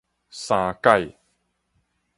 [0.31, 1.15] 三改